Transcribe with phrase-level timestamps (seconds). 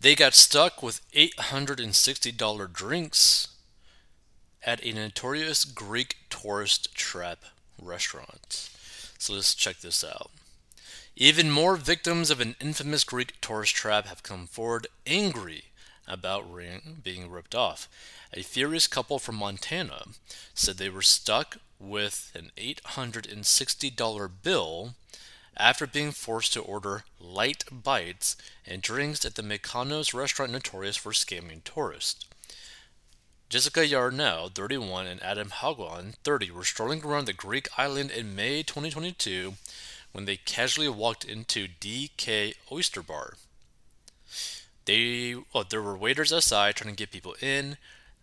[0.00, 3.48] They got stuck with $860 drinks
[4.64, 7.44] at a notorious Greek tourist trap
[7.78, 8.70] restaurant.
[9.18, 10.30] So let's check this out.
[11.16, 15.64] Even more victims of an infamous Greek tourist trap have come forward angry
[16.08, 16.46] about
[17.04, 17.86] being ripped off.
[18.32, 20.04] A furious couple from Montana
[20.54, 24.94] said they were stuck with an $860 bill
[25.60, 28.36] after being forced to order light bites
[28.66, 32.24] and drinks at the Mykonos restaurant notorious for scamming tourists.
[33.48, 38.62] Jessica Yarnell, 31, and Adam Hagwan, 30, were strolling around the Greek island in May
[38.62, 39.54] 2022
[40.12, 43.34] when they casually walked into DK Oyster Bar.
[44.84, 45.34] They,
[45.68, 47.76] there were waiters outside trying to get people in.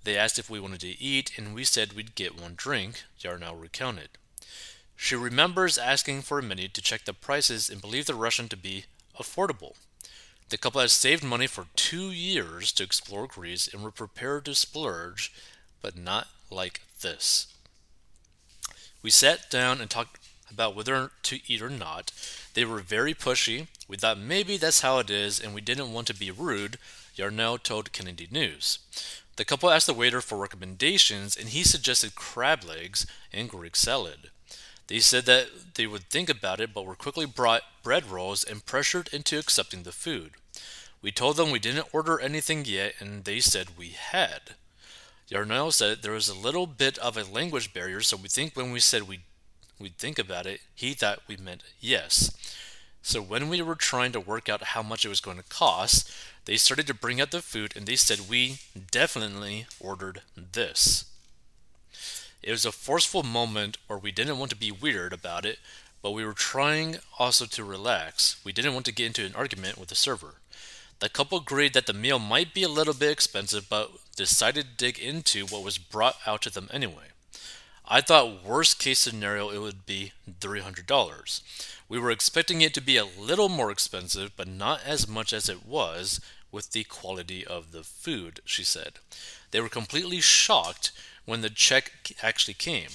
[0.03, 3.55] They asked if we wanted to eat, and we said we'd get one drink, Yarnell
[3.55, 4.09] recounted.
[4.99, 8.57] She remembers asking for a minute to check the prices and believed the Russian to
[8.57, 8.85] be
[9.17, 9.75] affordable.
[10.49, 14.55] The couple had saved money for two years to explore Greece and were prepared to
[14.55, 15.31] splurge,
[15.81, 17.47] but not like this.
[19.03, 22.11] We sat down and talked about whether to eat or not.
[22.55, 23.67] They were very pushy.
[23.87, 26.79] We thought maybe that's how it is, and we didn't want to be rude,
[27.15, 28.79] Yarnell told Kennedy News.
[29.35, 34.31] The couple asked the waiter for recommendations, and he suggested crab legs and Greek salad.
[34.87, 38.65] They said that they would think about it, but were quickly brought bread rolls and
[38.65, 40.31] pressured into accepting the food.
[41.01, 44.55] We told them we didn't order anything yet, and they said we had.
[45.29, 48.71] Yarnell said there was a little bit of a language barrier, so we think when
[48.71, 49.21] we said we
[49.79, 52.31] we'd think about it, he thought we meant yes.
[53.01, 56.11] So when we were trying to work out how much it was going to cost,
[56.45, 58.59] they started to bring out the food and they said we
[58.91, 61.05] definitely ordered this.
[62.43, 65.59] It was a forceful moment where we didn't want to be weird about it,
[66.01, 68.39] but we were trying also to relax.
[68.43, 70.35] We didn't want to get into an argument with the server.
[70.99, 74.85] The couple agreed that the meal might be a little bit expensive, but decided to
[74.85, 77.09] dig into what was brought out to them anyway.
[77.87, 81.41] I thought worst case scenario it would be $300.
[81.87, 85.47] We were expecting it to be a little more expensive, but not as much as
[85.47, 86.19] it was
[86.51, 88.93] with the quality of the food, she said.
[89.51, 90.91] They were completely shocked
[91.27, 91.91] when the check
[92.23, 92.89] actually came.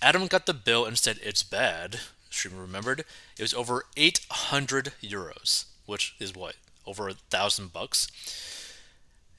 [0.00, 2.00] Adam got the bill and said it's bad.
[2.28, 6.56] She remembered it was over 800 euros, which is what
[6.86, 8.08] over a thousand bucks.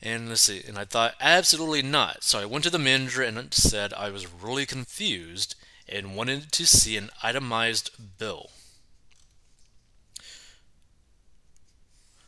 [0.01, 2.23] And let's see, and I thought absolutely not.
[2.23, 5.55] So I went to the manager and said I was really confused
[5.87, 8.49] and wanted to see an itemized bill.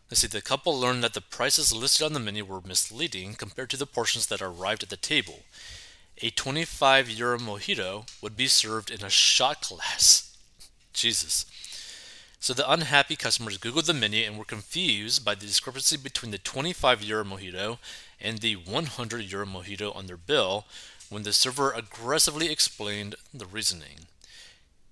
[0.10, 3.72] Let's see, the couple learned that the prices listed on the menu were misleading compared
[3.72, 5.40] to the portions that arrived at the table.
[6.22, 10.38] A 25 euro mojito would be served in a shot glass.
[10.94, 11.46] Jesus.
[12.40, 16.38] So the unhappy customers Googled the menu and were confused by the discrepancy between the
[16.38, 17.80] 25 euro mojito
[18.22, 20.66] and the 100 euro mojito on their bill
[21.10, 24.08] when the server aggressively explained the reasoning.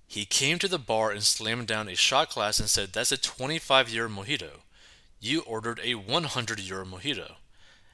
[0.06, 3.16] He came to the bar and slammed down a shot glass and said, That's a
[3.16, 4.60] 25 euro mojito.
[5.20, 7.36] You ordered a 100 euro mojito.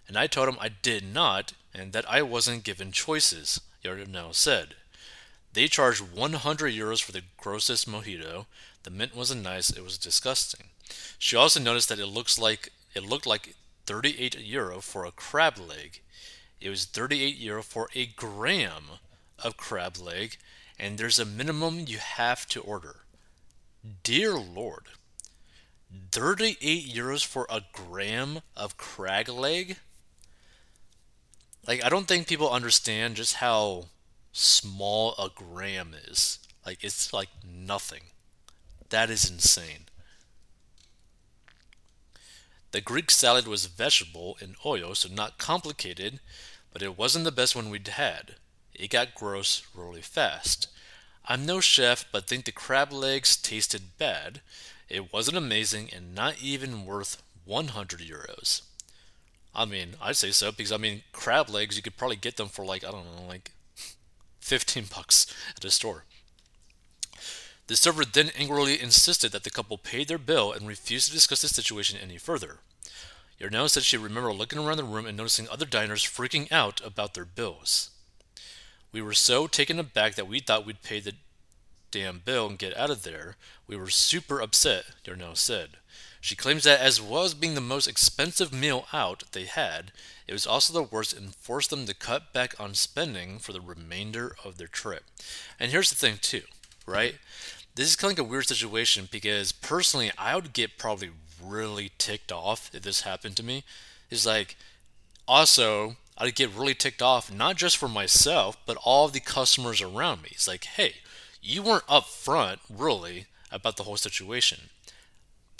[0.08, 4.74] And I told him I did not and that I wasn't given choices, Yarnell said.
[5.52, 8.46] They charged 100 euros for the grossest mojito.
[8.82, 10.68] The mint wasn't nice, it was disgusting.
[11.18, 13.54] She also noticed that it looks like it looked like
[13.86, 16.00] 38 euro for a crab leg.
[16.60, 18.84] It was 38 euro for a gram
[19.42, 20.36] of crab leg,
[20.78, 23.04] and there's a minimum you have to order.
[24.02, 24.86] Dear Lord.
[26.12, 29.78] 38 euros for a gram of crab leg?
[31.66, 33.86] Like, I don't think people understand just how
[34.32, 36.38] small a gram is.
[36.64, 38.02] Like, it's like nothing.
[38.90, 39.86] That is insane.
[42.72, 46.20] The Greek salad was vegetable and oil, so not complicated,
[46.72, 48.36] but it wasn't the best one we'd had.
[48.72, 50.68] It got gross really fast.
[51.26, 54.40] I'm no chef, but think the crab legs tasted bad.
[54.88, 58.62] It wasn't amazing and not even worth 100 euros.
[59.54, 62.48] I mean, I'd say so because I mean, crab legs you could probably get them
[62.48, 63.52] for like I don't know, like
[64.40, 65.26] 15 bucks
[65.56, 66.04] at a store.
[67.66, 71.42] The server then angrily insisted that the couple pay their bill and refused to discuss
[71.42, 72.58] the situation any further.
[73.38, 77.14] Yarnell said she remembered looking around the room and noticing other diners freaking out about
[77.14, 77.90] their bills.
[78.92, 81.14] We were so taken aback that we thought we'd pay the
[81.90, 83.36] damn bill and get out of there.
[83.66, 85.76] We were super upset, Yarnell said.
[86.20, 89.90] She claims that as well as being the most expensive meal out they had,
[90.26, 93.60] it was also the worst and forced them to cut back on spending for the
[93.60, 95.04] remainder of their trip.
[95.58, 96.42] And here's the thing, too,
[96.86, 97.16] right?
[97.74, 101.10] This is kind of like a weird situation because personally, I would get probably
[101.42, 103.64] really ticked off if this happened to me.
[104.10, 104.56] It's like,
[105.26, 110.22] also, I'd get really ticked off, not just for myself, but all the customers around
[110.22, 110.28] me.
[110.32, 110.96] It's like, hey,
[111.40, 114.68] you weren't upfront, really, about the whole situation.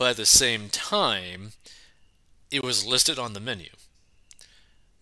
[0.00, 1.52] But at the same time,
[2.50, 3.68] it was listed on the menu.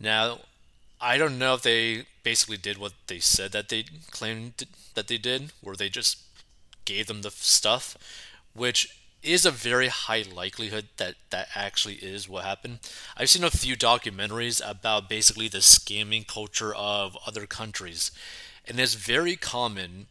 [0.01, 0.41] Now,
[1.01, 5.17] I don't know if they basically did what they said that they claimed that they
[5.17, 6.19] did, where they just
[6.85, 7.97] gave them the stuff,
[8.55, 12.81] which is a very high likelihood that that actually is what happened.
[13.17, 18.11] I've seen a few documentaries about basically the scamming culture of other countries,
[18.67, 20.09] and it's very common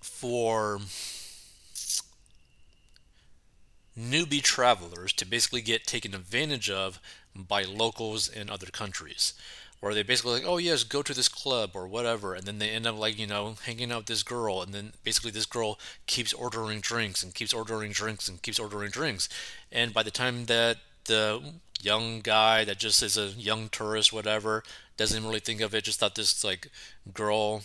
[0.00, 0.80] for
[3.98, 7.00] newbie travelers to basically get taken advantage of
[7.34, 9.34] by locals in other countries.
[9.80, 12.70] Where they basically like, oh yes, go to this club or whatever, and then they
[12.70, 15.76] end up like you know hanging out with this girl, and then basically this girl
[16.06, 19.28] keeps ordering drinks and keeps ordering drinks and keeps ordering drinks,
[19.72, 21.42] and by the time that the
[21.80, 24.62] young guy that just is a young tourist, whatever,
[24.96, 26.68] doesn't really think of it, just thought this like
[27.12, 27.62] girl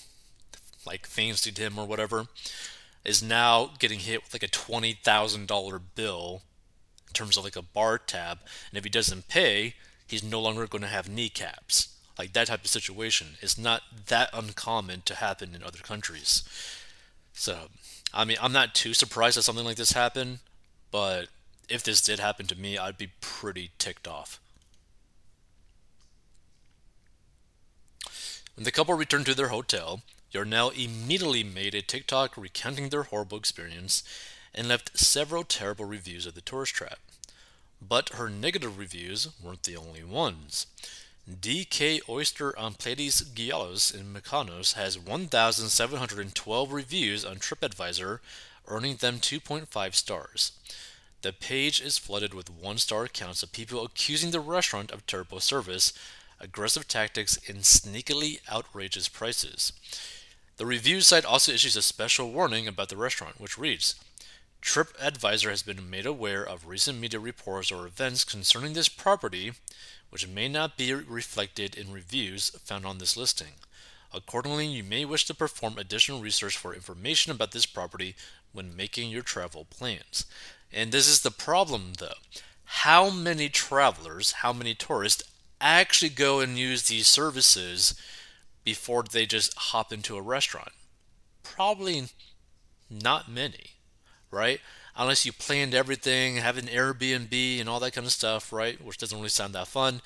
[0.87, 2.25] like fancied him or whatever,
[3.07, 6.43] is now getting hit with like a twenty thousand dollar bill
[7.07, 8.39] in terms of like a bar tab,
[8.69, 9.73] and if he doesn't pay,
[10.05, 14.29] he's no longer going to have kneecaps like that type of situation is not that
[14.33, 16.43] uncommon to happen in other countries.
[17.33, 17.67] So,
[18.13, 20.39] I mean, I'm not too surprised that something like this happened,
[20.91, 21.27] but
[21.69, 24.39] if this did happen to me, I'd be pretty ticked off.
[28.55, 30.01] When the couple returned to their hotel,
[30.37, 34.03] Yarnell immediately made a TikTok recounting their horrible experience
[34.53, 36.99] and left several terrible reviews of the tourist trap.
[37.81, 40.67] But her negative reviews weren't the only ones.
[41.27, 48.19] DK Oyster on Platis Gialos in Mykonos has 1,712 reviews on TripAdvisor,
[48.67, 50.51] earning them 2.5 stars.
[51.23, 55.39] The page is flooded with one star accounts of people accusing the restaurant of terrible
[55.39, 55.93] service,
[56.39, 59.73] aggressive tactics, and sneakily outrageous prices.
[60.57, 63.93] The review site also issues a special warning about the restaurant, which reads
[64.63, 69.53] TripAdvisor has been made aware of recent media reports or events concerning this property
[70.09, 73.53] which may not be reflected in reviews found on this listing.
[74.11, 78.15] Accordingly, you may wish to perform additional research for information about this property
[78.51, 80.25] when making your travel plans.
[80.73, 82.17] And this is the problem though.
[82.63, 85.23] How many travelers, how many tourists
[85.61, 87.93] actually go and use these services
[88.67, 90.73] before they just hop into a restaurant?
[91.41, 92.03] Probably
[92.89, 93.71] not many,
[94.29, 94.59] right?
[94.97, 98.83] unless you planned everything, have an Airbnb and all that kind of stuff, right?
[98.83, 100.01] Which doesn't really sound that fun.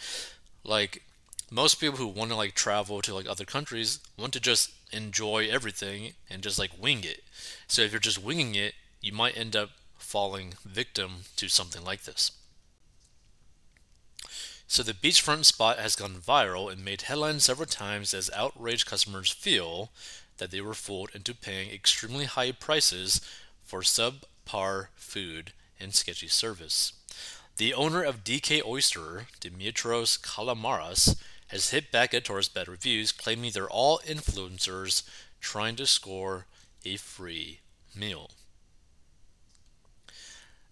[0.64, 1.04] Like
[1.50, 5.48] most people who want to like travel to like other countries want to just enjoy
[5.50, 7.24] everything and just like wing it.
[7.68, 12.04] So if you're just winging it, you might end up falling victim to something like
[12.04, 12.32] this.
[14.72, 19.30] So the beachfront spot has gone viral and made headlines several times as outraged customers
[19.30, 19.92] feel
[20.38, 23.20] that they were fooled into paying extremely high prices
[23.66, 26.94] for sub par food, and sketchy service.
[27.58, 33.52] The owner of DK Oyster, Dimitrios Kalamaras, has hit back at tourist bad reviews, claiming
[33.52, 35.04] they're all influencers
[35.42, 36.46] trying to score
[36.86, 37.60] a free
[37.94, 38.30] meal.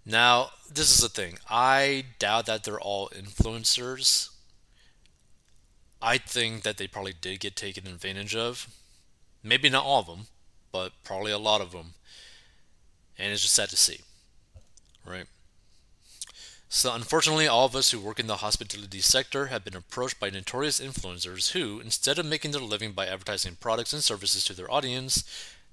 [0.06, 1.38] Now, this is the thing.
[1.50, 4.30] I doubt that they're all influencers.
[6.02, 8.68] I think that they probably did get taken advantage of.
[9.44, 10.28] Maybe not all of them,
[10.72, 11.94] but probably a lot of them
[13.20, 14.00] and it's just sad to see,
[15.06, 15.26] right?
[16.70, 20.30] So, unfortunately, all of us who work in the hospitality sector have been approached by
[20.30, 24.72] notorious influencers who, instead of making their living by advertising products and services to their
[24.72, 25.24] audience,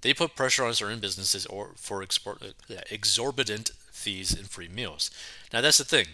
[0.01, 5.11] they put pressure on certain businesses or for uh, exorbitant fees and free meals.
[5.53, 6.07] Now, that's the thing.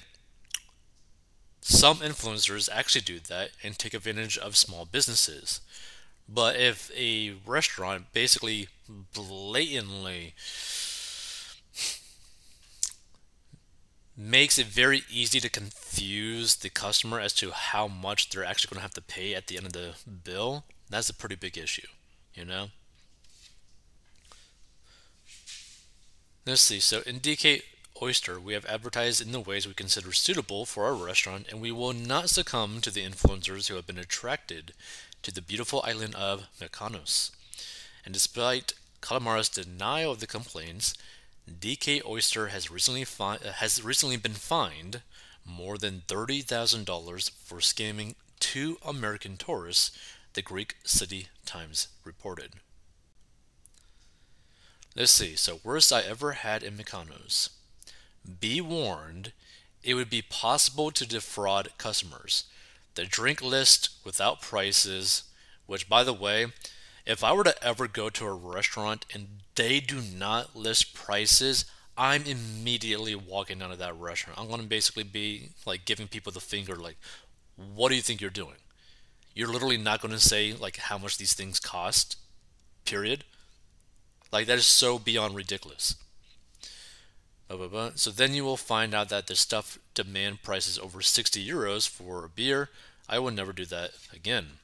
[1.60, 5.60] Some influencers actually do that and take advantage of small businesses.
[6.28, 8.68] But if a restaurant basically
[9.12, 10.34] blatantly
[14.16, 18.78] makes it very easy to confuse the customer as to how much they're actually going
[18.78, 20.64] to have to pay at the end of the bill.
[20.90, 21.86] That's a pretty big issue,
[22.34, 22.68] you know?
[26.46, 26.80] Let's see.
[26.80, 27.62] So in DK
[28.00, 31.70] Oyster, we have advertised in the ways we consider suitable for our restaurant, and we
[31.70, 34.72] will not succumb to the influencers who have been attracted
[35.22, 37.30] to the beautiful island of Mykonos.
[38.04, 40.94] And despite Kalamaras' denial of the complaints,
[41.48, 45.02] DK Oyster has recently fi- has recently been fined
[45.44, 49.90] more than thirty thousand dollars for scamming two American tourists,
[50.34, 52.54] the Greek City Times reported.
[54.94, 55.36] Let's see.
[55.36, 57.50] So worst I ever had in Mykonos.
[58.40, 59.32] Be warned,
[59.82, 62.44] it would be possible to defraud customers.
[62.94, 65.24] The drink list without prices,
[65.66, 66.46] which, by the way,
[67.04, 71.64] if I were to ever go to a restaurant and they do not list prices,
[71.96, 74.38] I'm immediately walking out of that restaurant.
[74.38, 76.96] I'm going to basically be like giving people the finger, like,
[77.56, 78.56] what do you think you're doing?
[79.34, 82.16] You're literally not going to say like how much these things cost,
[82.84, 83.24] period.
[84.30, 85.96] Like that is so beyond ridiculous.
[87.94, 92.24] So then you will find out that the stuff demand prices over 60 euros for
[92.24, 92.70] a beer.
[93.08, 94.58] I will never do that again.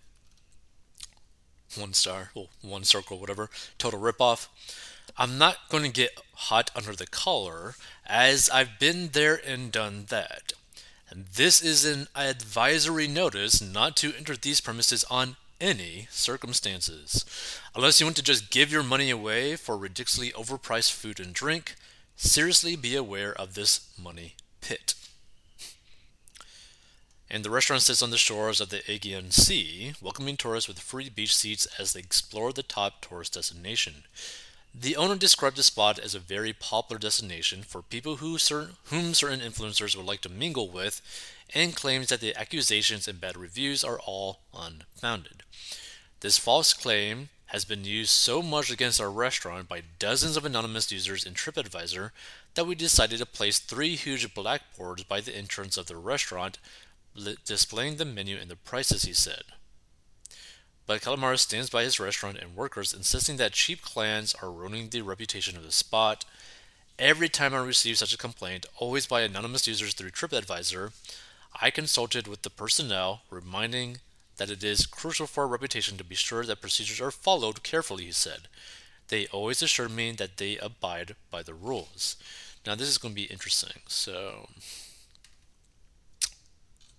[1.77, 3.51] One star, well, one circle, whatever.
[3.77, 4.49] Total ripoff.
[5.17, 7.75] I'm not going to get hot under the collar,
[8.07, 10.53] as I've been there and done that.
[11.11, 17.25] And this is an advisory notice not to enter these premises on any circumstances.
[17.75, 21.75] Unless you want to just give your money away for ridiculously overpriced food and drink,
[22.19, 24.95] seriously be aware of this money pit.
[27.31, 31.09] And the restaurant sits on the shores of the Aegean Sea, welcoming tourists with free
[31.09, 34.05] beach seats as they explore the top tourist destination.
[34.75, 39.15] The owner described the spot as a very popular destination for people who cer- whom
[39.15, 41.01] certain influencers would like to mingle with,
[41.55, 45.43] and claims that the accusations and bad reviews are all unfounded.
[46.21, 50.93] This false claim has been used so much against our restaurant by dozens of anonymous
[50.93, 52.11] users in TripAdvisor
[52.55, 56.59] that we decided to place three huge blackboards by the entrance of the restaurant
[57.47, 59.43] displaying the menu and the prices, he said.
[60.87, 65.03] But Calamari stands by his restaurant and workers, insisting that cheap clans are ruining the
[65.03, 66.25] reputation of the spot.
[66.99, 70.93] Every time I receive such a complaint, always by anonymous users through TripAdvisor,
[71.61, 73.99] I consulted with the personnel, reminding
[74.39, 78.07] that it is crucial for our reputation to be sure that procedures are followed carefully,
[78.07, 78.49] he said.
[79.09, 82.17] They always assure me that they abide by the rules.
[82.67, 83.83] Now, this is going to be interesting.
[83.89, 84.49] So,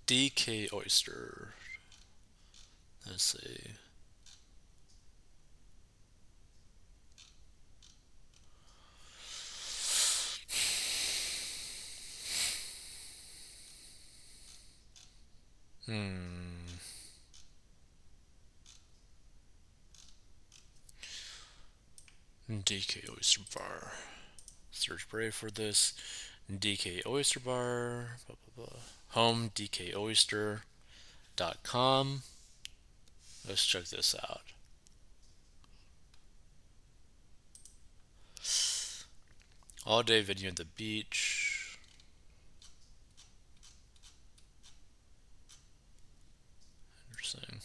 [0.08, 1.54] DK Oyster.
[3.08, 3.74] Let's see.
[15.86, 16.59] Hmm.
[22.50, 23.92] DK Oyster Bar.
[24.72, 25.94] Search Brave for this.
[26.52, 28.18] DK Oyster Bar.
[28.26, 28.80] Blah, blah, blah.
[29.10, 32.22] Home DKOyster.com.
[33.48, 34.42] Let's check this out.
[39.86, 41.78] All day video at the beach.
[47.12, 47.60] Interesting.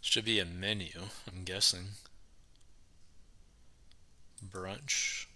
[0.00, 1.90] Should be a menu, I'm guessing.
[4.50, 5.26] Brunch.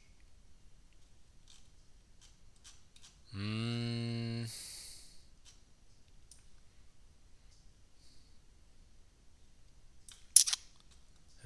[3.35, 4.45] Hmm.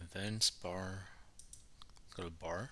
[0.01, 1.09] Events, bar.
[2.17, 2.71] Go to bar.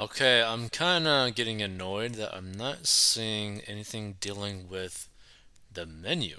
[0.00, 5.08] Okay, I'm kind of getting annoyed that I'm not seeing anything dealing with
[5.72, 6.38] the menu.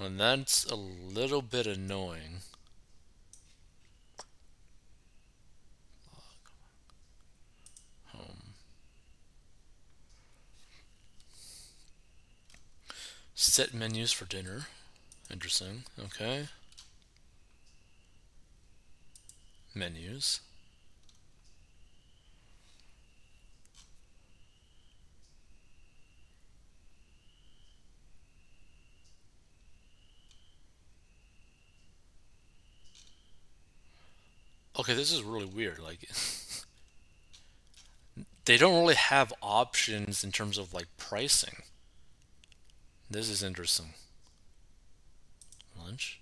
[0.00, 2.40] And that's a little bit annoying.
[8.14, 8.54] Um.
[13.34, 14.66] Set menus for dinner.
[15.30, 15.82] Interesting.
[15.98, 16.46] Okay.
[19.74, 20.40] Menus.
[34.78, 35.80] Okay, this is really weird.
[35.80, 36.08] Like,
[38.44, 41.56] they don't really have options in terms of like pricing.
[43.10, 43.94] This is interesting.
[45.76, 46.20] Lunch.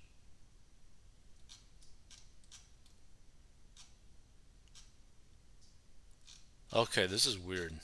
[6.72, 7.74] Okay, this is weird.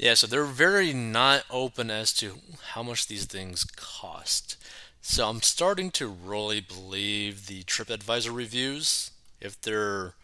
[0.00, 2.38] Yeah, so they're very not open as to
[2.68, 4.56] how much these things cost.
[5.02, 9.10] So I'm starting to really believe the TripAdvisor reviews
[9.42, 10.14] if they're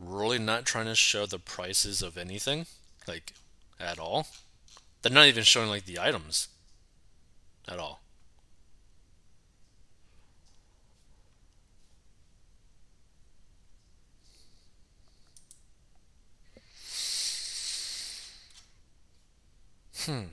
[0.00, 2.66] really not trying to show the prices of anything,
[3.06, 3.34] like
[3.78, 4.26] at all.
[5.02, 6.48] They're not even showing like the items
[7.68, 8.00] at all.
[20.08, 20.24] Hmm.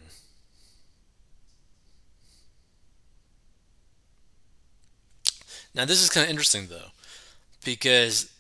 [5.73, 6.91] Now this is kind of interesting though,
[7.65, 8.31] because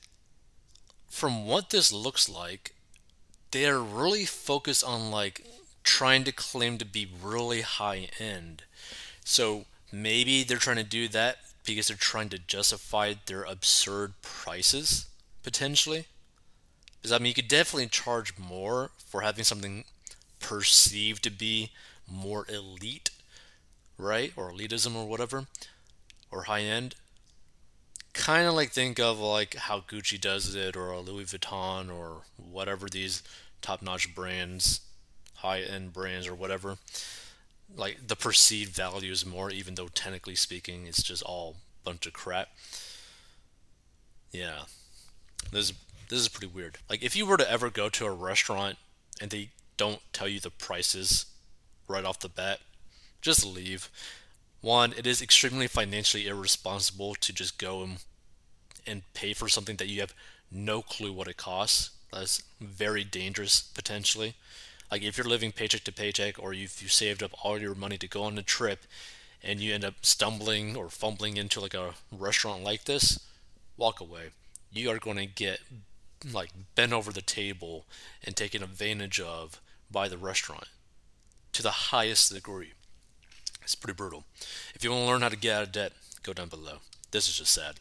[1.09, 2.73] from what this looks like,
[3.51, 5.45] they're really focused on like
[5.83, 8.63] trying to claim to be really high end.
[9.25, 15.07] So maybe they're trying to do that because they're trying to justify their absurd prices
[15.43, 16.07] potentially.
[17.01, 19.85] Because I mean, you could definitely charge more for having something
[20.45, 21.71] perceived to be
[22.07, 23.09] more elite,
[23.97, 24.31] right?
[24.35, 25.47] Or elitism or whatever,
[26.31, 26.93] or high end.
[28.13, 32.87] Kind of like think of like how Gucci does it, or Louis Vuitton, or whatever
[32.87, 33.23] these
[33.61, 34.81] top-notch brands,
[35.37, 36.77] high-end brands, or whatever.
[37.75, 42.13] Like the perceived value is more, even though technically speaking, it's just all bunch of
[42.13, 42.49] crap.
[44.31, 44.65] Yeah,
[45.51, 45.73] this is
[46.09, 46.77] this is pretty weird.
[46.87, 48.77] Like if you were to ever go to a restaurant
[49.19, 51.25] and they don't tell you the prices
[51.87, 52.59] right off the bat,
[53.21, 53.89] just leave.
[54.61, 57.97] One, it is extremely financially irresponsible to just go and,
[58.87, 60.13] and pay for something that you have
[60.51, 61.91] no clue what it costs.
[62.11, 64.35] That's very dangerous potentially.
[64.91, 67.97] Like if you're living paycheck to paycheck or you've you saved up all your money
[67.97, 68.83] to go on a trip
[69.43, 73.19] and you end up stumbling or fumbling into like a restaurant like this,
[73.77, 74.29] walk away.
[74.71, 75.59] You are going to get
[76.33, 77.85] like bent over the table
[78.23, 79.61] and taken advantage of
[79.95, 80.67] by the restaurant
[81.53, 82.73] to the highest degree.
[83.63, 84.25] It's pretty brutal.
[84.75, 86.79] If you want to learn how to get out of debt, go down below.
[87.11, 87.75] This is just sad.